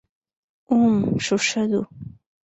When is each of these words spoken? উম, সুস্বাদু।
উম, 0.69 0.95
সুস্বাদু। 1.19 1.81